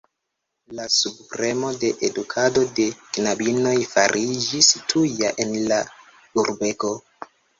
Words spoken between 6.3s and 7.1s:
urbego.